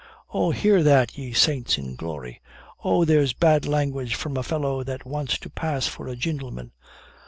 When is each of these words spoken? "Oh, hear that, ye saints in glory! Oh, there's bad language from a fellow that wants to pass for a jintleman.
"Oh, 0.31 0.49
hear 0.49 0.81
that, 0.81 1.15
ye 1.19 1.31
saints 1.31 1.77
in 1.77 1.93
glory! 1.95 2.41
Oh, 2.83 3.05
there's 3.05 3.33
bad 3.33 3.67
language 3.67 4.15
from 4.15 4.35
a 4.35 4.41
fellow 4.41 4.83
that 4.83 5.05
wants 5.05 5.37
to 5.37 5.47
pass 5.47 5.85
for 5.85 6.07
a 6.07 6.15
jintleman. 6.15 6.71